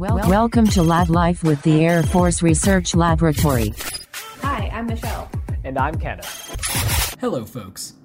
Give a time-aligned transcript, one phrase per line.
[0.00, 3.74] Well, welcome to Lab Life with the Air Force Research Laboratory.
[4.40, 5.30] Hi, I'm Michelle.
[5.62, 6.56] And I'm Kenneth.
[7.20, 7.96] Hello, folks.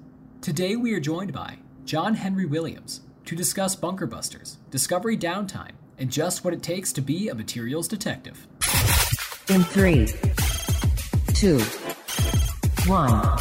[0.42, 1.56] Today we are joined by
[1.86, 7.00] John Henry Williams to discuss bunker busters, discovery downtime, and just what it takes to
[7.00, 8.46] be a materials detective.
[9.48, 10.08] In three,
[11.32, 11.60] two,
[12.86, 13.38] one.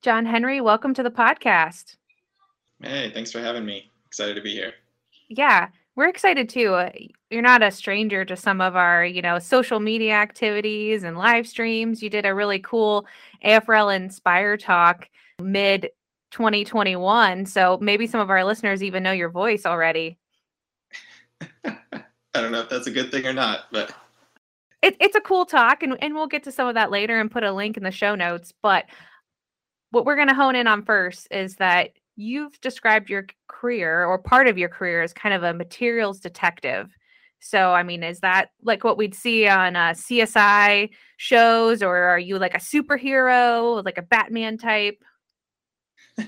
[0.00, 1.96] John Henry, welcome to the podcast.
[2.82, 3.90] Hey, thanks for having me.
[4.06, 4.72] Excited to be here.
[5.28, 5.68] Yeah,
[5.98, 6.74] we're excited too.
[6.74, 6.90] Uh,
[7.28, 11.44] You're not a stranger to some of our, you know, social media activities and live
[11.44, 12.04] streams.
[12.04, 13.04] You did a really cool
[13.44, 15.08] AFRL Inspire talk
[15.42, 15.90] mid
[16.30, 17.46] 2021.
[17.46, 20.18] So maybe some of our listeners even know your voice already.
[21.64, 21.72] I
[22.32, 23.92] don't know if that's a good thing or not, but
[24.82, 27.28] It, it's a cool talk, and, and we'll get to some of that later and
[27.28, 28.54] put a link in the show notes.
[28.62, 28.84] But
[29.90, 34.18] what we're going to hone in on first is that you've described your career or
[34.18, 36.92] part of your career as kind of a materials detective.
[37.38, 42.18] So, I mean, is that like what we'd see on uh, CSI shows, or are
[42.18, 44.98] you like a superhero, like a Batman type?
[46.18, 46.26] yeah,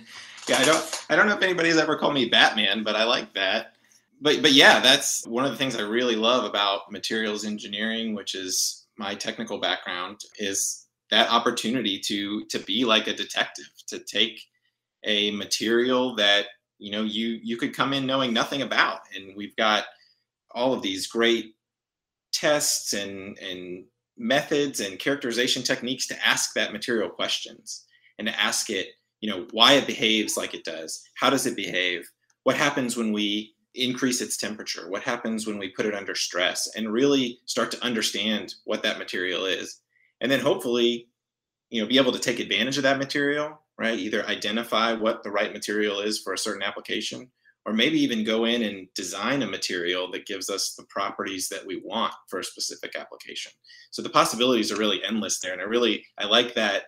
[0.59, 3.75] I don't I don't know if anybody's ever called me Batman, but I like that.
[4.21, 8.37] But but yeah, that's one of the things I really love about materials engineering, which
[8.37, 14.41] is my technical background, is that opportunity to to be like a detective, to take
[15.05, 16.47] a material that
[16.79, 19.85] you know you you could come in knowing nothing about, and we've got
[20.53, 21.55] all of these great
[22.33, 23.85] tests and and
[24.17, 27.87] methods and characterization techniques to ask that material questions
[28.19, 28.89] and to ask it
[29.21, 31.03] you know why it behaves like it does.
[31.17, 32.09] How does it behave?
[32.45, 34.91] What happens when we increase its temperature?
[34.91, 36.69] What happens when we put it under stress?
[36.75, 39.81] And really start to understand what that material is.
[40.21, 41.09] And then hopefully
[41.71, 43.99] you know be able to take advantage of that material right?
[43.99, 47.31] Either identify what the right material is for a certain application
[47.67, 51.67] or maybe even go in and design a material that gives us the properties that
[51.67, 53.53] we want for a specific application.
[53.91, 56.85] So the possibilities are really endless there and i really i like that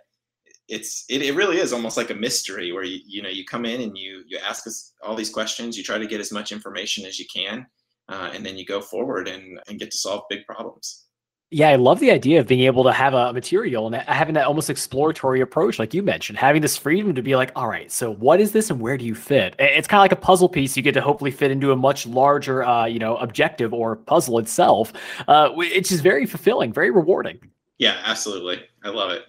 [0.68, 3.64] it's it, it really is almost like a mystery where you you know you come
[3.64, 6.52] in and you you ask us all these questions you try to get as much
[6.52, 7.66] information as you can
[8.08, 11.06] uh, and then you go forward and and get to solve big problems
[11.54, 14.46] Yeah, I love the idea of being able to have a material and having that
[14.46, 18.14] almost exploratory approach, like you mentioned, having this freedom to be like, all right, so
[18.14, 19.54] what is this and where do you fit?
[19.58, 22.06] It's kind of like a puzzle piece you get to hopefully fit into a much
[22.06, 24.94] larger, uh, you know, objective or puzzle itself,
[25.28, 27.38] uh, which is very fulfilling, very rewarding.
[27.78, 29.24] yeah absolutely i love it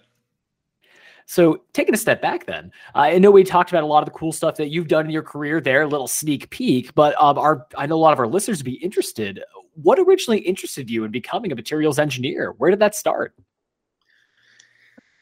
[1.26, 4.18] So, taking a step back, then I know we talked about a lot of the
[4.18, 6.94] cool stuff that you've done in your career there, a little sneak peek.
[6.94, 9.42] But um, our I know a lot of our listeners would be interested.
[9.74, 12.52] What originally interested you in becoming a materials engineer?
[12.58, 13.34] Where did that start?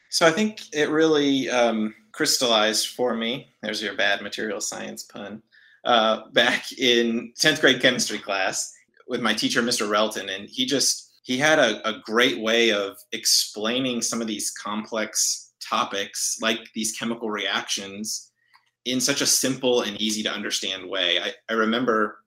[0.09, 3.49] So I think it really um, crystallized for me.
[3.61, 5.41] There's your bad material science pun.
[5.83, 8.73] Uh, back in 10th grade chemistry class
[9.07, 9.87] with my teacher, Mr.
[9.87, 14.51] Relton, and he just he had a, a great way of explaining some of these
[14.51, 18.31] complex topics, like these chemical reactions,
[18.85, 21.19] in such a simple and easy to understand way.
[21.19, 22.19] I, I remember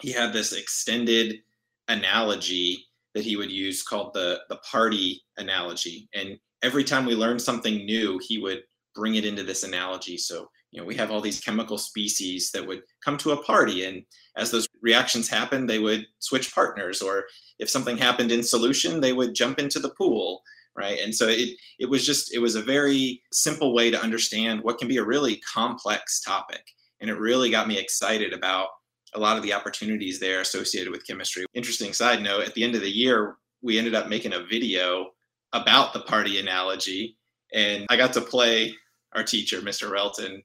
[0.00, 1.40] he had this extended
[1.88, 6.08] analogy that he would use called the the party analogy.
[6.14, 8.62] And every time we learned something new he would
[8.94, 10.16] bring it into this analogy.
[10.16, 13.84] So you know we have all these chemical species that would come to a party
[13.84, 14.02] and
[14.36, 17.24] as those reactions happened they would switch partners or
[17.58, 20.42] if something happened in solution they would jump into the pool
[20.76, 20.98] right?
[21.02, 24.78] And so it it was just it was a very simple way to understand what
[24.78, 26.62] can be a really complex topic.
[27.00, 28.68] And it really got me excited about
[29.14, 31.46] a lot of the opportunities there associated with chemistry.
[31.54, 35.10] Interesting side note at the end of the year, we ended up making a video
[35.52, 37.16] about the party analogy,
[37.54, 38.74] and I got to play
[39.14, 39.90] our teacher, Mr.
[39.90, 40.42] Relton.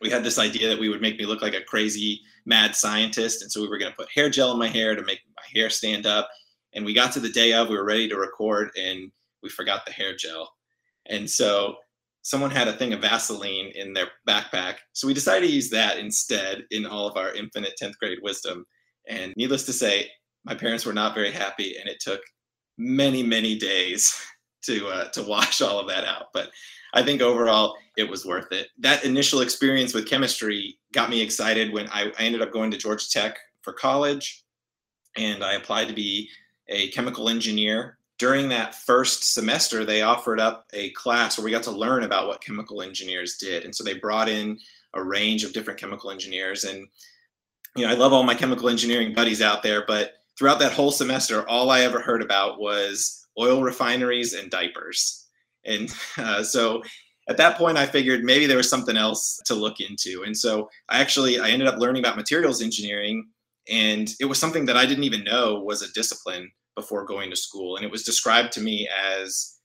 [0.00, 3.42] We had this idea that we would make me look like a crazy mad scientist,
[3.42, 5.60] and so we were going to put hair gel in my hair to make my
[5.60, 6.28] hair stand up.
[6.74, 9.12] And we got to the day of, we were ready to record, and
[9.42, 10.52] we forgot the hair gel.
[11.06, 11.76] And so
[12.24, 14.76] someone had a thing of Vaseline in their backpack.
[14.94, 18.64] So we decided to use that instead in all of our infinite 10th grade wisdom.
[19.06, 20.10] And needless to say,
[20.44, 22.20] my parents were not very happy, and it took
[22.78, 24.18] many, many days
[24.64, 26.26] to uh, to wash all of that out.
[26.32, 26.50] But
[26.94, 28.68] I think overall it was worth it.
[28.78, 32.78] That initial experience with chemistry got me excited when I, I ended up going to
[32.78, 34.44] Georgia Tech for college,
[35.16, 36.30] and I applied to be
[36.68, 41.62] a chemical engineer during that first semester, they offered up a class where we got
[41.62, 43.64] to learn about what chemical engineers did.
[43.64, 44.58] And so they brought in
[44.94, 46.64] a range of different chemical engineers.
[46.64, 46.88] And,
[47.76, 50.90] you know, I love all my chemical engineering buddies out there, but throughout that whole
[50.90, 55.26] semester, all I ever heard about was oil refineries and diapers.
[55.66, 56.82] And uh, so
[57.28, 60.22] at that point, I figured maybe there was something else to look into.
[60.24, 63.28] And so I actually, I ended up learning about materials engineering
[63.68, 67.36] And it was something that I didn't even know was a discipline before going to
[67.36, 67.76] school.
[67.76, 69.58] And it was described to me as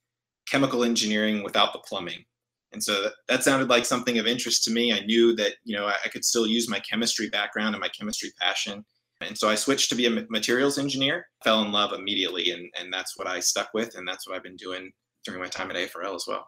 [0.47, 2.23] chemical engineering without the plumbing.
[2.71, 4.93] And so that, that sounded like something of interest to me.
[4.93, 7.89] I knew that, you know, I, I could still use my chemistry background and my
[7.89, 8.85] chemistry passion.
[9.21, 12.51] And so I switched to be a materials engineer, fell in love immediately.
[12.51, 13.95] And, and that's what I stuck with.
[13.95, 14.91] And that's what I've been doing
[15.25, 16.47] during my time at AFRL as well.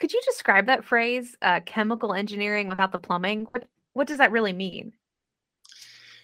[0.00, 3.46] Could you describe that phrase, uh, chemical engineering without the plumbing?
[3.50, 4.92] What, what does that really mean?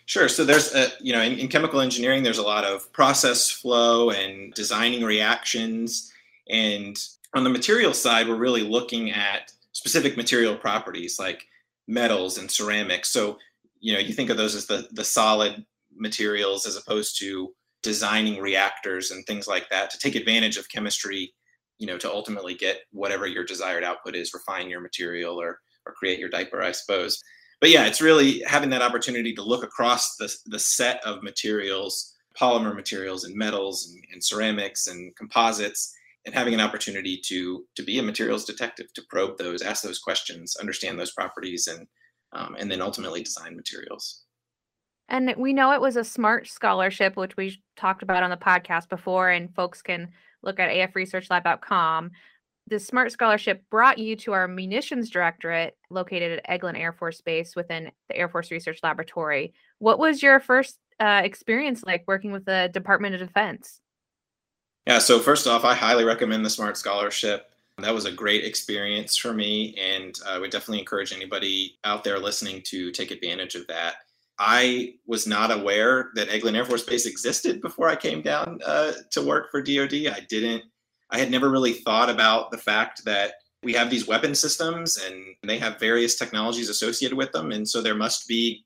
[0.08, 0.26] Sure.
[0.26, 4.08] So there's, a, you know, in, in, chemical engineering, there's a lot of process flow
[4.08, 6.10] and designing reactions.
[6.48, 6.98] And
[7.34, 11.46] on the material side, we're really looking at specific material properties like
[11.88, 13.10] metals and ceramics.
[13.10, 13.36] So,
[13.80, 18.40] you know, you think of those as the, the solid materials as opposed to designing
[18.40, 21.34] reactors and things like that to take advantage of chemistry,
[21.76, 25.92] you know, to ultimately get whatever your desired output is, refine your material or, or
[25.92, 27.22] create your diaper, I suppose
[27.60, 32.14] but yeah, it's really having that opportunity to look across the, the set of materials,
[32.38, 35.94] polymer materials and metals and, and ceramics and composites,
[36.24, 39.98] and having an opportunity to to be a materials detective, to probe those, ask those
[39.98, 41.86] questions, understand those properties, and
[42.32, 44.24] um, and then ultimately design materials.
[45.08, 48.90] And we know it was a SMART scholarship, which we talked about on the podcast
[48.90, 50.10] before, and folks can
[50.42, 52.10] look at afresearchlab.com
[52.68, 57.56] the SMART Scholarship brought you to our munitions directorate located at Eglin Air Force Base
[57.56, 59.54] within the Air Force Research Laboratory.
[59.78, 63.80] What was your first uh, experience like working with the Department of Defense?
[64.86, 67.50] Yeah, so first off, I highly recommend the SMART Scholarship.
[67.78, 72.18] That was a great experience for me, and I would definitely encourage anybody out there
[72.18, 73.96] listening to take advantage of that.
[74.38, 78.92] I was not aware that Eglin Air Force Base existed before I came down uh,
[79.10, 80.06] to work for DoD.
[80.06, 80.64] I didn't
[81.10, 85.24] I had never really thought about the fact that we have these weapon systems and
[85.42, 87.50] they have various technologies associated with them.
[87.50, 88.64] And so there must be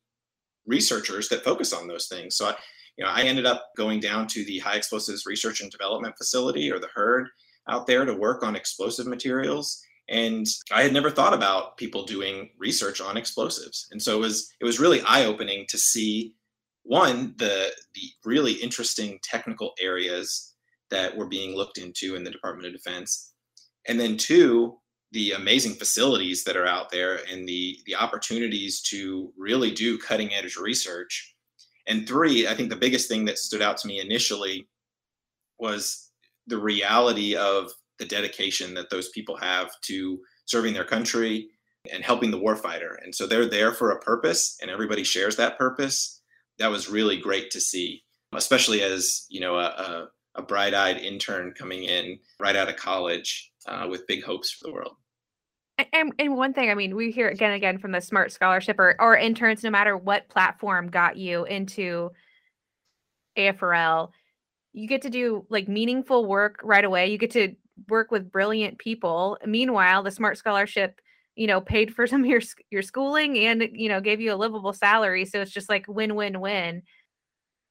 [0.66, 2.36] researchers that focus on those things.
[2.36, 2.54] So I,
[2.96, 6.70] you know, I ended up going down to the High Explosives Research and Development Facility
[6.70, 7.28] or the HERD
[7.68, 9.82] out there to work on explosive materials.
[10.08, 13.88] And I had never thought about people doing research on explosives.
[13.92, 16.34] And so it was it was really eye-opening to see
[16.82, 20.51] one, the the really interesting technical areas
[20.92, 23.32] that were being looked into in the Department of Defense.
[23.88, 24.78] And then two,
[25.10, 30.32] the amazing facilities that are out there and the the opportunities to really do cutting
[30.32, 31.34] edge research.
[31.88, 34.68] And three, I think the biggest thing that stood out to me initially
[35.58, 36.10] was
[36.46, 41.48] the reality of the dedication that those people have to serving their country
[41.92, 42.96] and helping the warfighter.
[43.02, 46.20] And so they're there for a purpose and everybody shares that purpose.
[46.58, 48.02] That was really great to see,
[48.34, 53.52] especially as, you know, a, a a bright-eyed intern coming in right out of college
[53.66, 54.96] uh, with big hopes for the world.
[55.92, 58.94] And, and one thing, I mean, we hear again again from the Smart Scholarship or,
[59.00, 62.10] or interns, no matter what platform got you into
[63.36, 64.10] AFRL,
[64.72, 67.10] you get to do like meaningful work right away.
[67.10, 67.54] You get to
[67.88, 69.38] work with brilliant people.
[69.46, 71.00] Meanwhile, the Smart Scholarship,
[71.36, 74.36] you know, paid for some of your your schooling and you know gave you a
[74.36, 75.24] livable salary.
[75.24, 76.82] So it's just like win win win.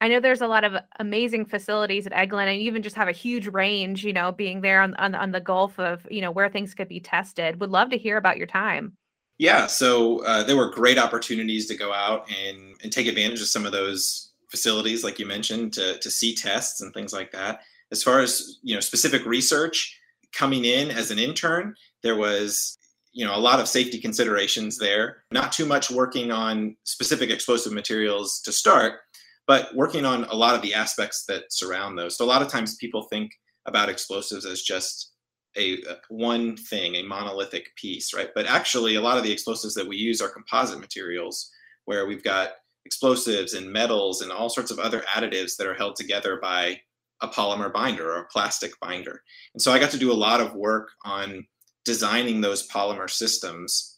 [0.02, 3.06] I know there's a lot of amazing facilities at Eglin, and you even just have
[3.06, 6.32] a huge range, you know, being there on, on, on the Gulf of, you know,
[6.32, 7.60] where things could be tested.
[7.60, 8.96] Would love to hear about your time.
[9.38, 13.46] Yeah, so uh, there were great opportunities to go out and, and take advantage of
[13.46, 17.60] some of those facilities, like you mentioned, to, to see tests and things like that.
[17.92, 19.96] As far as, you know, specific research
[20.32, 22.76] coming in as an intern, there was
[23.12, 27.70] you know a lot of safety considerations there not too much working on specific explosive
[27.70, 29.00] materials to start
[29.46, 32.16] but working on a lot of the aspects that surround those.
[32.16, 33.32] So a lot of times people think
[33.66, 35.12] about explosives as just
[35.56, 38.30] a, a one thing, a monolithic piece, right?
[38.34, 41.50] But actually, a lot of the explosives that we use are composite materials,
[41.84, 42.52] where we've got
[42.84, 46.80] explosives and metals and all sorts of other additives that are held together by
[47.20, 49.22] a polymer binder or a plastic binder.
[49.54, 51.46] And so I got to do a lot of work on
[51.84, 53.91] designing those polymer systems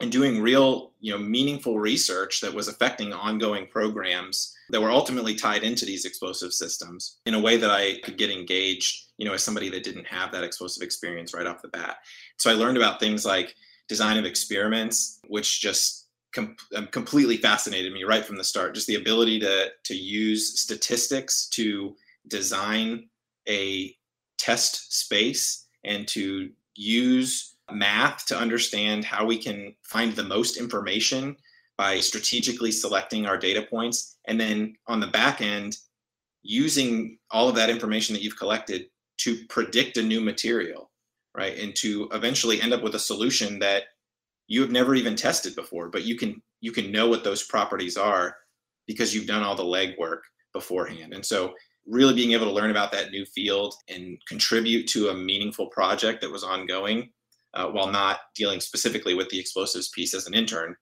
[0.00, 5.34] and doing real, you know, meaningful research that was affecting ongoing programs that were ultimately
[5.34, 9.34] tied into these explosive systems in a way that I could get engaged, you know,
[9.34, 11.98] as somebody that didn't have that explosive experience right off the bat.
[12.38, 13.54] So I learned about things like
[13.88, 18.74] design of experiments, which just com- um, completely fascinated me right from the start.
[18.74, 21.94] Just the ability to to use statistics to
[22.28, 23.08] design
[23.48, 23.94] a
[24.38, 31.36] test space and to use math to understand how we can find the most information
[31.76, 35.76] by strategically selecting our data points and then on the back end
[36.42, 38.86] using all of that information that you've collected
[39.18, 40.90] to predict a new material
[41.36, 43.84] right and to eventually end up with a solution that
[44.48, 47.96] you have never even tested before but you can you can know what those properties
[47.96, 48.36] are
[48.86, 50.20] because you've done all the legwork
[50.52, 51.14] beforehand.
[51.14, 51.54] And so,
[51.86, 56.20] really being able to learn about that new field and contribute to a meaningful project
[56.20, 57.10] that was ongoing
[57.54, 60.74] uh, while not dealing specifically with the explosives piece as an intern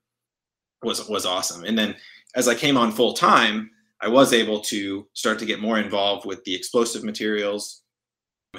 [0.82, 1.64] was was awesome.
[1.64, 1.96] And then
[2.34, 3.70] as I came on full time,
[4.00, 7.82] I was able to start to get more involved with the explosive materials.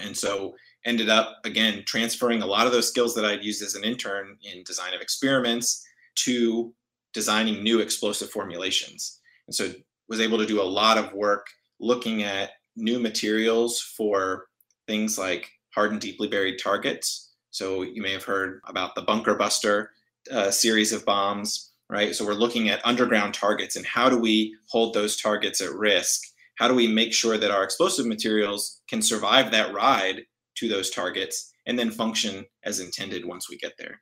[0.01, 3.75] And so ended up again transferring a lot of those skills that I'd used as
[3.75, 5.85] an intern in design of experiments
[6.15, 6.73] to
[7.13, 9.19] designing new explosive formulations.
[9.47, 9.71] And so
[10.07, 11.47] was able to do a lot of work
[11.79, 14.47] looking at new materials for
[14.87, 17.28] things like hard and deeply buried targets.
[17.51, 19.91] So you may have heard about the bunker buster
[20.31, 22.15] uh, series of bombs, right?
[22.15, 26.21] So we're looking at underground targets and how do we hold those targets at risk?
[26.55, 30.23] How do we make sure that our explosive materials can survive that ride
[30.55, 34.01] to those targets and then function as intended once we get there?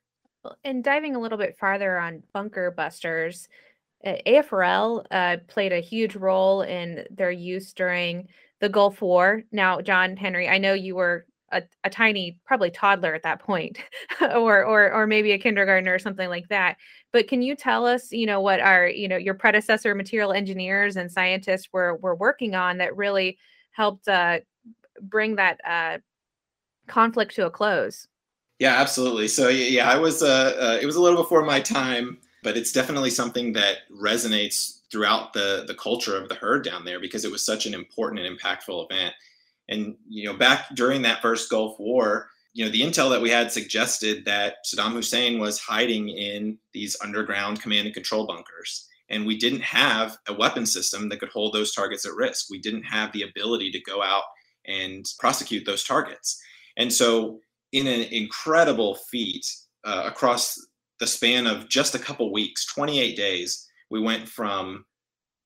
[0.64, 3.48] And diving a little bit farther on bunker busters,
[4.06, 8.28] AFRL uh, played a huge role in their use during
[8.60, 9.44] the Gulf War.
[9.52, 13.80] Now, John Henry, I know you were a, a tiny, probably toddler at that point,
[14.22, 16.78] or or or maybe a kindergartner or something like that.
[17.14, 20.98] But can you tell us, you know, what our, you know, your predecessor material engineers
[20.98, 23.38] and scientists were were working on that really
[23.72, 24.40] helped uh,
[25.02, 25.98] bring that uh,
[26.88, 28.08] conflict to a close?
[28.60, 29.28] Yeah, absolutely.
[29.28, 30.24] So yeah, I was.
[30.24, 34.80] Uh, uh, it was a little before my time but it's definitely something that resonates
[34.90, 38.22] throughout the the culture of the herd down there because it was such an important
[38.22, 39.14] and impactful event.
[39.70, 43.30] And you know, back during that first Gulf War, you know, the intel that we
[43.30, 48.88] had suggested that Saddam Hussein was hiding in these underground command and control bunkers.
[49.10, 52.48] And we didn't have a weapon system that could hold those targets at risk.
[52.50, 54.24] We didn't have the ability to go out
[54.66, 56.42] and prosecute those targets.
[56.78, 57.40] And so,
[57.74, 59.46] in an incredible feat
[59.84, 60.58] uh, across
[61.00, 64.86] the span of just a couple weeks, 28 days, we went from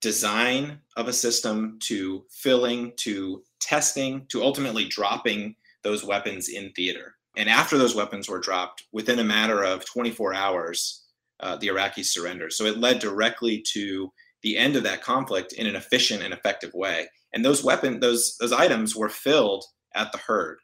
[0.02, 7.16] design of a system to filling to testing to ultimately dropping those weapons in theater.
[7.38, 11.06] And after those weapons were dropped, within a matter of 24 hours,
[11.40, 12.52] uh, the Iraqis surrendered.
[12.52, 14.12] So it led directly to
[14.44, 17.08] the end of that conflict in an efficient and effective way.
[17.34, 19.64] And those weapon, those those items were filled
[19.96, 20.58] at the herd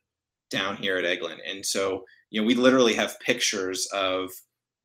[0.50, 1.38] down here at Eglin.
[1.50, 4.32] And so, you know, we literally have pictures of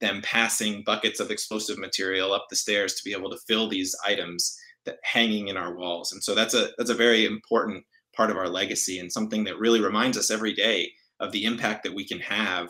[0.01, 3.97] them passing buckets of explosive material up the stairs to be able to fill these
[4.07, 6.13] items that hanging in our walls.
[6.13, 9.59] And so that's a that's a very important part of our legacy and something that
[9.59, 10.91] really reminds us every day
[11.21, 12.69] of the impact that we can have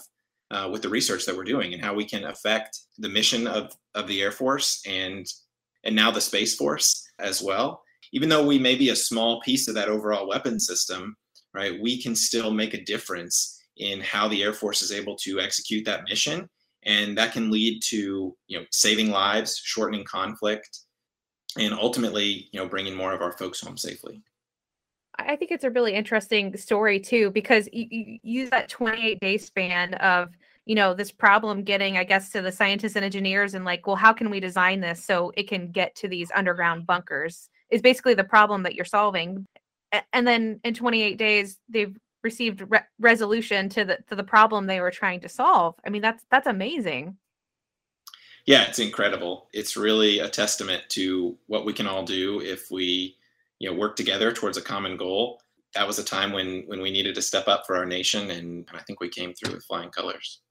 [0.50, 3.72] uh, with the research that we're doing and how we can affect the mission of
[3.94, 5.26] of the Air Force and
[5.84, 7.82] and now the Space Force as well.
[8.12, 11.16] Even though we may be a small piece of that overall weapon system,
[11.54, 11.80] right?
[11.80, 15.84] We can still make a difference in how the Air Force is able to execute
[15.87, 16.49] that mission
[16.84, 20.80] and that can lead to you know saving lives shortening conflict
[21.58, 24.22] and ultimately you know bringing more of our folks home safely
[25.19, 29.38] i think it's a really interesting story too because you, you use that 28 day
[29.38, 30.31] span of
[30.64, 33.97] you know this problem getting i guess to the scientists and engineers and like well
[33.97, 38.14] how can we design this so it can get to these underground bunkers is basically
[38.14, 39.47] the problem that you're solving
[40.12, 44.81] and then in 28 days they've received re- resolution to the to the problem they
[44.81, 45.75] were trying to solve.
[45.87, 47.16] I mean, that's that's amazing.
[48.47, 49.49] Yeah, it's incredible.
[49.52, 53.16] It's really a testament to what we can all do if we,
[53.62, 55.40] you know, work together towards a common goal.
[55.75, 58.69] That was a time when when we needed to step up for our nation, and
[58.75, 60.42] I think we came through with flying colors.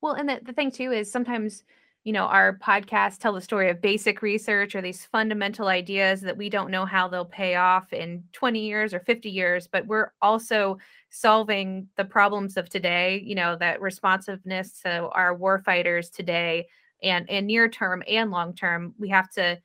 [0.00, 1.64] Well, and the, the thing too is sometimes
[2.04, 6.36] you know our podcasts tell the story of basic research or these fundamental ideas that
[6.36, 10.12] we don't know how they'll pay off in 20 years or 50 years but we're
[10.22, 10.78] also
[11.10, 16.68] solving the problems of today you know that responsiveness to our war fighters today
[17.02, 19.58] and and near term and long term we have to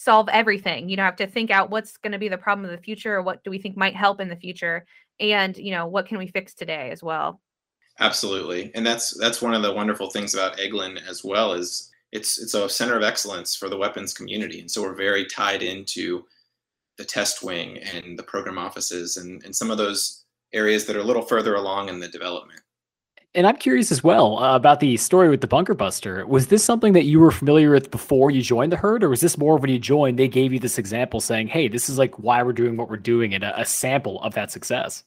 [0.00, 2.70] solve everything you know have to think out what's going to be the problem of
[2.70, 4.86] the future or what do we think might help in the future
[5.20, 7.40] and you know what can we fix today as well
[7.98, 12.40] absolutely and that's that's one of the wonderful things about eglin as well is it's
[12.40, 16.24] it's a center of excellence for the weapons community and so we're very tied into
[16.96, 21.00] the test wing and the program offices and, and some of those areas that are
[21.00, 22.60] a little further along in the development.
[23.32, 26.26] And I'm curious as well uh, about the story with the bunker buster.
[26.26, 29.20] Was this something that you were familiar with before you joined the herd, or was
[29.20, 32.18] this more when you joined, they gave you this example saying, hey, this is like
[32.18, 35.04] why we're doing what we're doing and a, a sample of that success?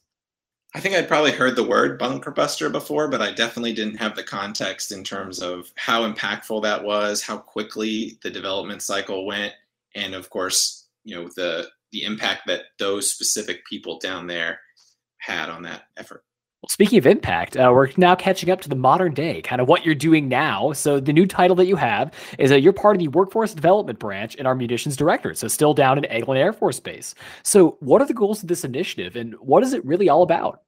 [0.74, 4.16] I think I'd probably heard the word bunker buster before, but I definitely didn't have
[4.16, 9.52] the context in terms of how impactful that was, how quickly the development cycle went,
[9.94, 14.58] and of course, you know, the the impact that those specific people down there
[15.18, 16.24] had on that effort.
[16.68, 19.84] Speaking of impact, uh, we're now catching up to the modern day, kind of what
[19.84, 20.72] you're doing now.
[20.72, 23.98] So the new title that you have is that you're part of the workforce development
[23.98, 25.38] branch in our munitions directorate.
[25.38, 27.14] So still down in Eglin Air Force Base.
[27.42, 30.62] So what are the goals of this initiative, and what is it really all about?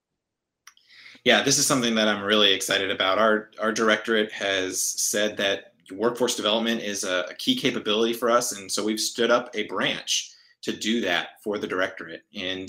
[1.24, 3.18] Yeah, this is something that I'm really excited about.
[3.18, 8.52] Our our directorate has said that workforce development is a, a key capability for us,
[8.52, 12.22] and so we've stood up a branch to do that for the directorate.
[12.34, 12.68] And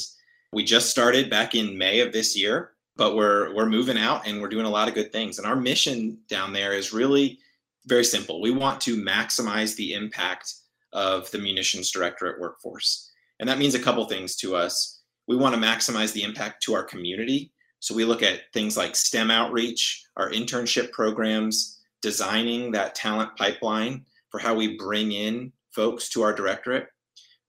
[0.54, 4.42] we just started back in May of this year but we're we're moving out and
[4.42, 5.38] we're doing a lot of good things.
[5.38, 7.40] And our mission down there is really
[7.86, 8.42] very simple.
[8.42, 10.54] We want to maximize the impact
[10.94, 13.12] of the munitions directorate workforce.
[13.40, 15.02] And that means a couple things to us.
[15.28, 17.52] We want to maximize the impact to our community.
[17.80, 24.06] So we look at things like STEM outreach, our internship programs, designing that talent pipeline
[24.32, 26.88] for how we bring in folks to our directorate.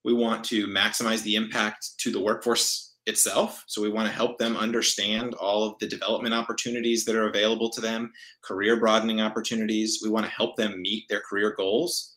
[0.05, 3.63] We want to maximize the impact to the workforce itself.
[3.67, 7.69] So we want to help them understand all of the development opportunities that are available
[7.71, 8.11] to them,
[8.41, 9.99] career broadening opportunities.
[10.01, 12.15] We want to help them meet their career goals.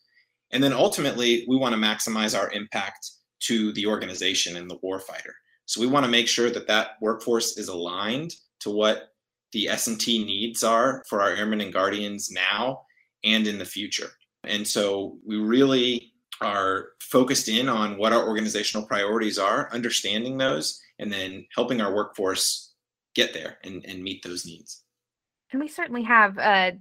[0.51, 3.09] And then ultimately, we want to maximize our impact
[3.41, 5.33] to the organization and the warfighter.
[5.65, 9.09] So we want to make sure that that workforce is aligned to what
[9.51, 12.83] the S&T needs are for our airmen and guardians now
[13.23, 14.11] and in the future.
[14.45, 16.12] And so we really
[16.43, 21.93] are focused in on what our organizational priorities are, understanding those, and then helping our
[21.93, 22.73] workforce
[23.15, 24.83] get there and, and meet those needs.
[25.51, 26.71] And we certainly have uh,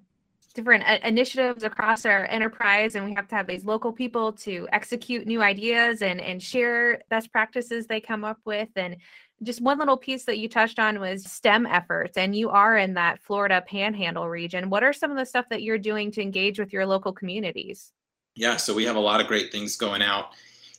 [0.54, 4.66] different uh, initiatives across our enterprise, and we have to have these local people to
[4.72, 8.68] execute new ideas and, and share best practices they come up with.
[8.76, 8.96] And
[9.42, 12.94] just one little piece that you touched on was STEM efforts, and you are in
[12.94, 14.70] that Florida panhandle region.
[14.70, 17.92] What are some of the stuff that you're doing to engage with your local communities?
[18.34, 20.30] Yeah, so we have a lot of great things going out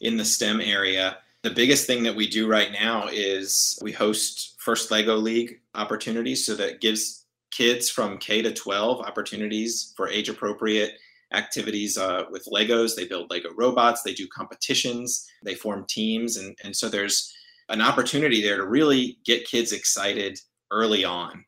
[0.02, 1.18] in the STEM area.
[1.44, 6.46] The biggest thing that we do right now is we host First Lego League opportunities.
[6.46, 10.94] So that gives kids from K to 12 opportunities for age appropriate
[11.34, 12.96] activities uh, with Legos.
[12.96, 16.38] They build Lego robots, they do competitions, they form teams.
[16.38, 17.34] And, and so there's
[17.70, 20.39] an opportunity there to really get kids excited
[20.72, 21.46] early on.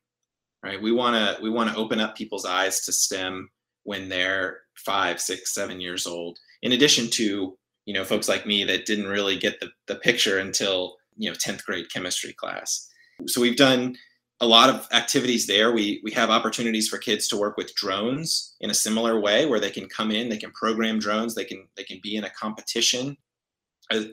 [0.63, 0.81] Right.
[0.81, 3.49] We want to we want to open up people's eyes to STEM
[3.85, 6.37] when they're five, six, seven years old.
[6.61, 10.39] In addition to you know folks like me that didn't really get the, the picture
[10.39, 12.89] until you know 10th grade chemistry class.
[13.27, 13.95] So we've done
[14.41, 15.71] a lot of activities there.
[15.71, 19.59] We we have opportunities for kids to work with drones in a similar way where
[19.59, 22.29] they can come in they can program drones they can they can be in a
[22.29, 23.15] competition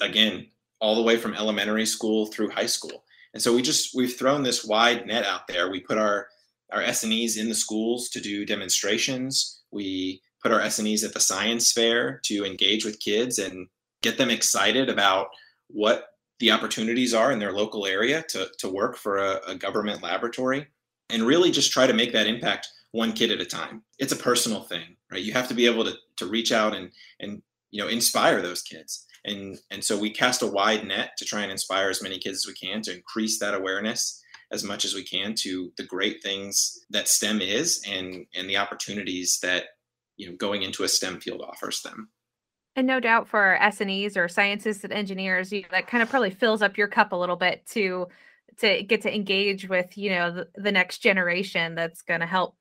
[0.00, 0.46] again
[0.80, 3.04] all the way from elementary school through high school.
[3.34, 5.70] And so we just we've thrown this wide net out there.
[5.70, 6.26] We put our
[6.72, 11.72] our S&Es in the schools to do demonstrations we put our S&Es at the science
[11.72, 13.66] fair to engage with kids and
[14.02, 15.28] get them excited about
[15.68, 16.06] what
[16.40, 20.66] the opportunities are in their local area to, to work for a, a government laboratory
[21.10, 23.82] and really just try to make that impact one kid at a time.
[23.98, 25.22] It's a personal thing, right?
[25.22, 28.62] You have to be able to, to reach out and, and, you know, inspire those
[28.62, 29.06] kids.
[29.24, 32.38] And, and so we cast a wide net to try and inspire as many kids
[32.38, 34.21] as we can to increase that awareness
[34.52, 38.58] as much as we can to the great things that STEM is and, and the
[38.58, 39.64] opportunities that
[40.16, 42.10] you know going into a STEM field offers them.
[42.74, 46.62] And no doubt for S&Es or scientists and engineers, you, that kind of probably fills
[46.62, 48.08] up your cup a little bit to
[48.58, 52.56] to get to engage with you know the, the next generation that's going to help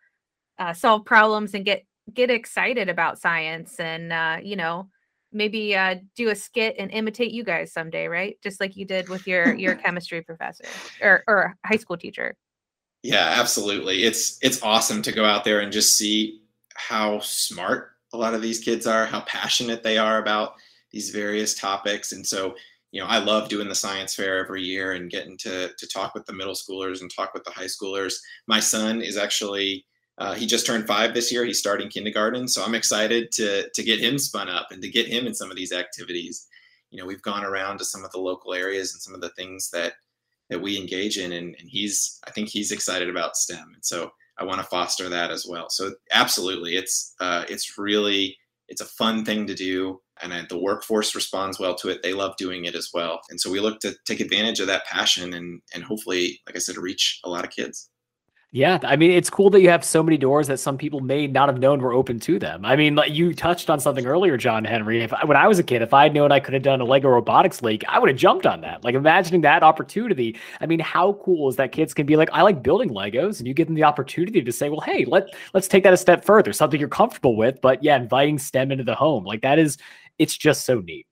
[0.59, 4.89] uh, solve problems and get get excited about science and uh, you know
[5.31, 8.37] maybe uh, do a skit and imitate you guys someday, right?
[8.43, 10.65] Just like you did with your your chemistry professor
[11.01, 12.35] or or high school teacher.
[13.03, 14.03] Yeah, absolutely.
[14.03, 16.41] It's it's awesome to go out there and just see
[16.75, 20.53] how smart a lot of these kids are, how passionate they are about
[20.91, 22.11] these various topics.
[22.11, 22.55] And so,
[22.91, 26.13] you know, I love doing the science fair every year and getting to to talk
[26.13, 28.15] with the middle schoolers and talk with the high schoolers.
[28.47, 29.85] My son is actually
[30.21, 31.43] uh, he just turned five this year.
[31.43, 35.07] He's starting kindergarten, so I'm excited to to get him spun up and to get
[35.07, 36.47] him in some of these activities.
[36.91, 39.31] You know, we've gone around to some of the local areas and some of the
[39.31, 39.93] things that
[40.51, 44.11] that we engage in, and, and he's I think he's excited about STEM, and so
[44.37, 45.71] I want to foster that as well.
[45.71, 51.15] So absolutely, it's uh, it's really it's a fun thing to do, and the workforce
[51.15, 52.03] responds well to it.
[52.03, 54.85] They love doing it as well, and so we look to take advantage of that
[54.85, 57.89] passion and and hopefully, like I said, reach a lot of kids.
[58.53, 61.25] Yeah, I mean, it's cool that you have so many doors that some people may
[61.25, 62.65] not have known were open to them.
[62.65, 65.01] I mean, like you touched on something earlier, John Henry.
[65.01, 66.83] If when I was a kid, if I had known I could have done a
[66.83, 68.83] Lego robotics league, I would have jumped on that.
[68.83, 70.37] Like imagining that opportunity.
[70.59, 73.47] I mean, how cool is that kids can be like, I like building Legos, and
[73.47, 76.25] you give them the opportunity to say, well, hey, let let's take that a step
[76.25, 79.77] further, something you're comfortable with, but yeah, inviting STEM into the home, like that is,
[80.19, 81.07] it's just so neat.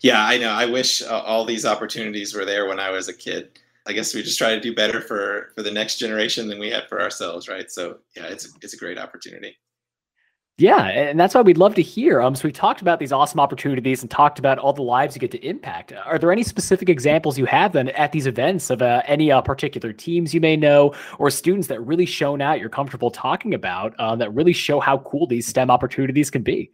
[0.00, 0.48] Yeah, I know.
[0.48, 3.58] I wish uh, all these opportunities were there when I was a kid.
[3.90, 6.70] I guess we just try to do better for for the next generation than we
[6.70, 7.68] had for ourselves, right?
[7.70, 9.58] So yeah, it's it's a great opportunity.
[10.58, 12.20] Yeah, and that's why we'd love to hear.
[12.20, 15.20] Um, so we talked about these awesome opportunities and talked about all the lives you
[15.20, 15.92] get to impact.
[16.04, 19.40] Are there any specific examples you have then at these events of uh, any uh,
[19.40, 23.94] particular teams you may know or students that really shown out you're comfortable talking about
[23.98, 26.70] uh, that really show how cool these STEM opportunities can be?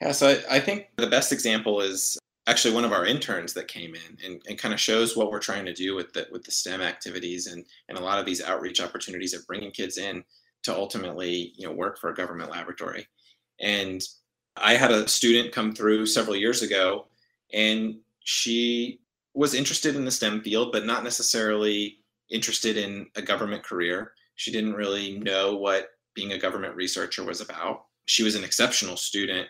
[0.00, 3.68] Yeah, so I, I think the best example is actually one of our interns that
[3.68, 6.44] came in and, and kind of shows what we're trying to do with the with
[6.44, 10.24] the STEM activities and and a lot of these outreach opportunities of bringing kids in
[10.62, 13.06] to ultimately you know work for a government laboratory.
[13.60, 14.02] And
[14.56, 17.06] I had a student come through several years ago,
[17.52, 19.00] and she
[19.34, 21.98] was interested in the STEM field, but not necessarily
[22.30, 24.12] interested in a government career.
[24.34, 27.84] She didn't really know what being a government researcher was about.
[28.06, 29.48] She was an exceptional student,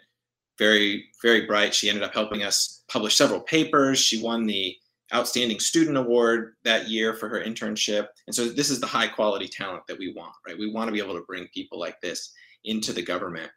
[0.60, 1.74] very, very bright.
[1.74, 3.98] She ended up helping us publish several papers.
[3.98, 4.76] She won the
[5.12, 8.08] Outstanding Student Award that year for her internship.
[8.26, 10.58] And so this is the high quality talent that we want, right?
[10.58, 12.32] We want to be able to bring people like this
[12.64, 13.50] into the government.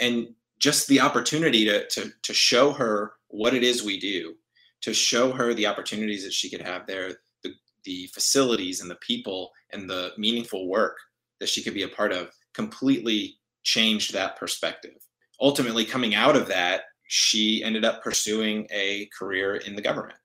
[0.00, 4.34] And just the opportunity to, to, to show her what it is we do,
[4.80, 7.52] to show her the opportunities that she could have there, the,
[7.84, 10.96] the facilities and the people and the meaningful work
[11.38, 14.96] that she could be a part of completely changed that perspective
[15.40, 20.18] ultimately coming out of that she ended up pursuing a career in the government.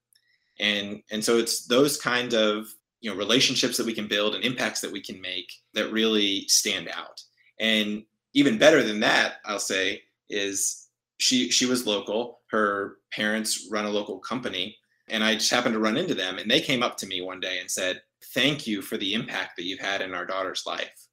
[0.60, 2.67] And and so it's those kind of
[3.01, 6.45] you know relationships that we can build and impacts that we can make that really
[6.47, 7.21] stand out.
[7.60, 8.04] And
[8.36, 12.41] even better than that i'll say is she she was local.
[12.51, 16.49] Her parents run a local company and i just happened to run into them and
[16.49, 18.01] they came up to me one day and said
[18.34, 21.08] thank you for the impact that you've had in our daughter's life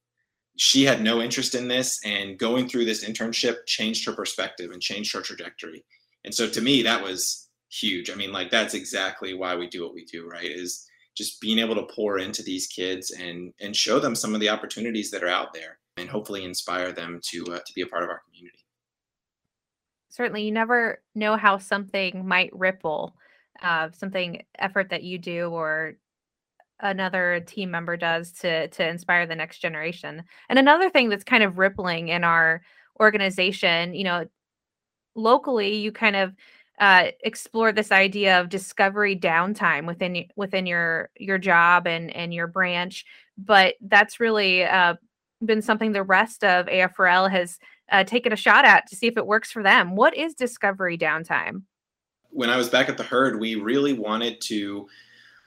[0.57, 4.83] she had no interest in this and going through this internship changed her perspective and
[4.83, 5.85] changed her trajectory.
[6.25, 8.11] And so to me that was huge.
[8.11, 10.87] I mean like that's exactly why we do what we do right is
[11.17, 14.49] just being able to pour into these kids and and show them some of the
[14.49, 18.05] opportunities that are out there and hopefully inspire them to uh, to be a part
[18.05, 18.59] of our community.
[20.11, 23.17] Certainly you never know how something might ripple
[23.63, 25.95] uh, something effort that you do or
[26.83, 30.23] another team member does to to inspire the next generation.
[30.49, 32.63] And another thing that's kind of rippling in our
[33.01, 34.27] organization, you know,
[35.15, 36.35] locally you kind of
[36.81, 42.47] uh, explore this idea of discovery downtime within within your your job and and your
[42.47, 43.05] branch,
[43.39, 44.95] but that's really uh,
[45.45, 47.59] been something the rest of AFRL has
[47.91, 49.95] uh, taken a shot at to see if it works for them.
[49.97, 51.63] What is discovery downtime?
[52.31, 54.89] When I was back at the herd, we really wanted to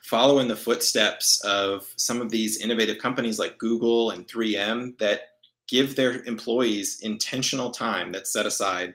[0.05, 5.21] follow in the footsteps of some of these innovative companies like Google and 3M that
[5.67, 8.93] give their employees intentional time that's set aside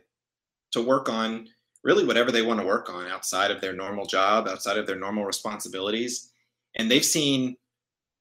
[0.71, 1.49] to work on
[1.83, 4.99] really whatever they want to work on outside of their normal job, outside of their
[4.99, 6.31] normal responsibilities.
[6.77, 7.57] And they've seen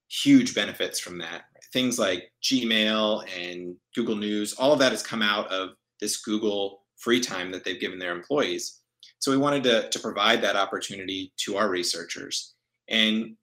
[0.08, 1.44] huge benefits from that.
[1.72, 6.82] Things like Gmail and Google News, all of that has come out of this Google
[6.96, 8.80] free time that they've given their employees.
[9.20, 12.54] So we wanted to, to provide that opportunity to our researchers
[12.90, 13.36] and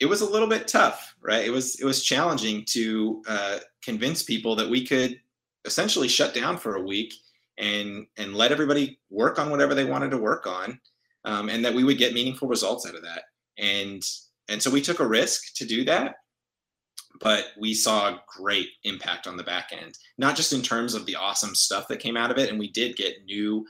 [0.00, 1.44] it was a little bit tough right?
[1.44, 5.18] It was it was challenging to uh, convince people that we could
[5.64, 7.14] essentially shut down for a week
[7.58, 10.78] and and let everybody work on whatever they wanted to work on
[11.24, 13.22] um, and that we would get meaningful results out of that.
[13.58, 14.02] And
[14.48, 16.16] and so we took a risk to do that
[17.20, 21.06] but we saw a great impact on the back end not just in terms of
[21.06, 23.64] the awesome stuff that came out of it and we did get new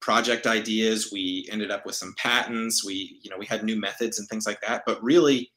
[0.00, 4.18] project ideas we ended up with some patents we you know we had new methods
[4.18, 4.82] and things like that.
[4.86, 5.50] But really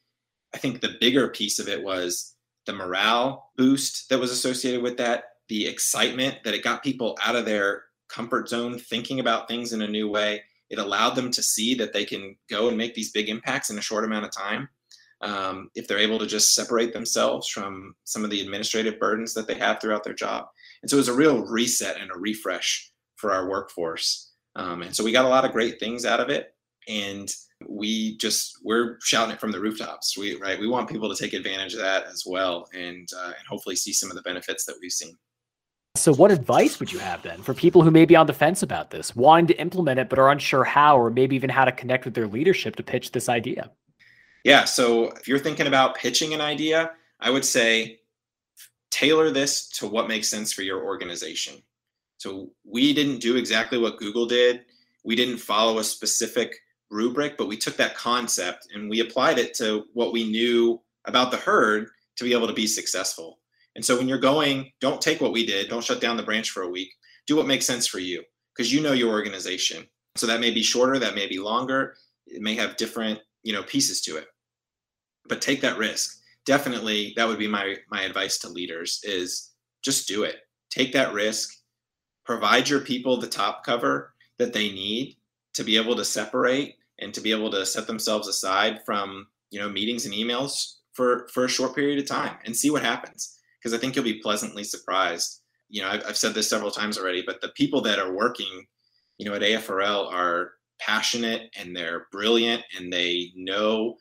[0.52, 2.34] i think the bigger piece of it was
[2.66, 7.36] the morale boost that was associated with that the excitement that it got people out
[7.36, 10.42] of their comfort zone thinking about things in a new way.
[10.68, 13.78] It allowed them to see that they can go and make these big impacts in
[13.78, 14.68] a short amount of time.
[15.22, 19.46] Um, if they're able to just separate themselves from some of the administrative burdens that
[19.46, 20.46] they have throughout their job.
[20.82, 24.29] And so it was a real reset and a refresh for our workforce
[24.60, 26.54] um, and so we got a lot of great things out of it.
[26.86, 27.32] And
[27.66, 30.16] we just we're shouting it from the rooftops.
[30.16, 33.46] We right we want people to take advantage of that as well, and uh, and
[33.48, 35.16] hopefully see some of the benefits that we've seen.
[35.96, 38.62] So, what advice would you have then for people who may be on the fence
[38.62, 41.72] about this, wanting to implement it but are unsure how, or maybe even how to
[41.72, 43.70] connect with their leadership to pitch this idea?
[44.44, 44.64] Yeah.
[44.64, 47.98] So, if you're thinking about pitching an idea, I would say
[48.90, 51.62] tailor this to what makes sense for your organization.
[52.20, 54.66] So we didn't do exactly what Google did.
[55.04, 56.54] We didn't follow a specific
[56.90, 61.30] rubric, but we took that concept and we applied it to what we knew about
[61.30, 63.38] the herd to be able to be successful.
[63.74, 66.50] And so when you're going, don't take what we did, don't shut down the branch
[66.50, 66.90] for a week.
[67.26, 68.22] Do what makes sense for you
[68.54, 69.86] because you know your organization.
[70.16, 71.96] So that may be shorter, that may be longer.
[72.26, 74.26] It may have different, you know, pieces to it.
[75.28, 76.20] but take that risk.
[76.44, 79.52] Definitely, that would be my my advice to leaders: is
[79.82, 80.38] just do it.
[80.70, 81.59] Take that risk.
[82.30, 85.16] Provide your people the top cover that they need
[85.52, 89.58] to be able to separate and to be able to set themselves aside from you
[89.58, 93.36] know meetings and emails for for a short period of time and see what happens.
[93.58, 95.40] Because i think you'll be pleasantly surprised.
[95.70, 98.64] You know I've, I've, said this several times already but the people that are working
[99.18, 103.96] you know at afrl are passionate and they're brilliant and they know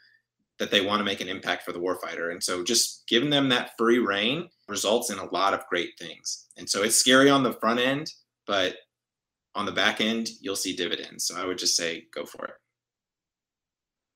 [0.59, 3.49] that they want to make an impact for the warfighter and so just giving them
[3.49, 7.43] that free rein results in a lot of great things and so it's scary on
[7.43, 8.11] the front end
[8.45, 8.75] but
[9.55, 12.55] on the back end you'll see dividends so i would just say go for it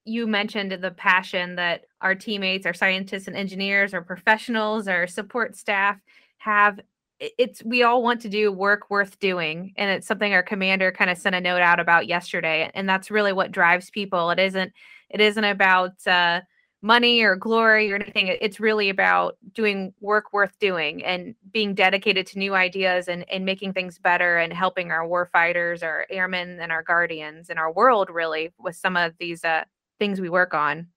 [0.06, 5.56] you mentioned the passion that our teammates, our scientists and engineers, our professionals, our support
[5.56, 5.98] staff
[6.38, 6.80] have.
[7.20, 11.10] It's we all want to do work worth doing, and it's something our commander kind
[11.10, 14.30] of sent a note out about yesterday, and that's really what drives people.
[14.32, 14.74] It isn't
[15.14, 16.42] it isn't about uh,
[16.82, 18.28] money or glory or anything.
[18.42, 23.46] It's really about doing work worth doing and being dedicated to new ideas and, and
[23.46, 27.72] making things better and helping our war fighters, our airmen, and our guardians and our
[27.72, 29.64] world really with some of these uh,
[30.00, 30.88] things we work on.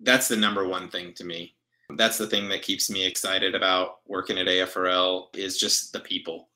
[0.00, 1.54] That's the number one thing to me.
[1.90, 6.48] That's the thing that keeps me excited about working at AFRL is just the people,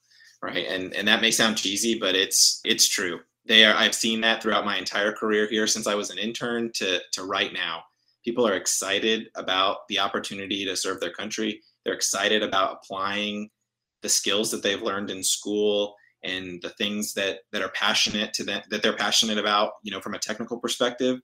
[0.42, 0.66] right?
[0.66, 3.20] And and that may sound cheesy, but it's it's true.
[3.51, 3.75] They are.
[3.75, 7.25] I've seen that throughout my entire career here, since I was an intern to to
[7.25, 7.83] right now.
[8.25, 11.61] People are excited about the opportunity to serve their country.
[11.85, 13.51] They're excited about applying
[14.03, 18.45] the skills that they've learned in school and the things that that are passionate to
[18.45, 19.73] them that they're passionate about.
[19.83, 21.19] You know, from a technical perspective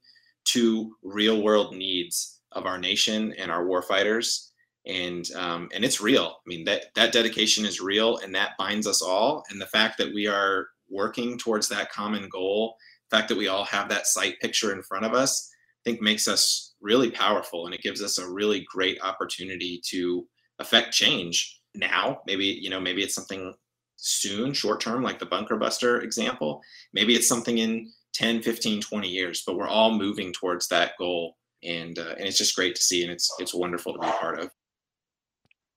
[0.47, 4.49] to real world needs of our nation and our warfighters.
[4.85, 6.39] And um, and it's real.
[6.45, 9.45] I mean that that dedication is real, and that binds us all.
[9.51, 12.77] And the fact that we are working towards that common goal,
[13.11, 16.01] the fact that we all have that sight picture in front of us, I think
[16.01, 20.27] makes us really powerful, and it gives us a really great opportunity to
[20.59, 22.21] affect change now.
[22.27, 23.55] Maybe you know maybe it's something
[23.97, 26.61] soon, short term, like the bunker buster example.
[26.93, 31.37] Maybe it's something in 10 15 20 years but we're all moving towards that goal
[31.63, 34.13] and uh, and it's just great to see and it's it's wonderful to be a
[34.13, 34.51] part of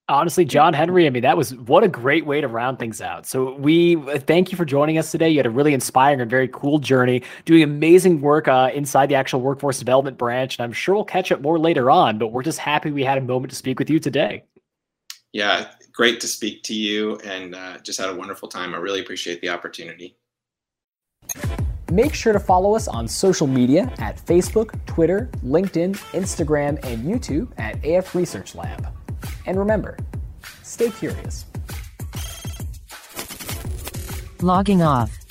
[0.10, 3.26] honestly john henry i mean that was what a great way to round things out.
[3.26, 5.30] So we uh, thank you for joining us today.
[5.30, 9.16] You had a really inspiring and very cool journey doing amazing work uh, inside the
[9.16, 12.44] actual workforce development branch and i'm sure we'll catch up more later on but we're
[12.44, 14.44] just happy we had a moment to speak with you today.
[15.32, 15.68] Yeah
[16.00, 18.74] great to speak to you and uh, just had a wonderful time.
[18.74, 20.16] I really appreciate the opportunity.
[21.92, 27.52] Make sure to follow us on social media at Facebook, Twitter, LinkedIn, Instagram, and YouTube
[27.58, 28.88] at AF Research Lab.
[29.46, 29.98] And remember,
[30.64, 31.46] stay curious.
[34.42, 35.29] Logging off.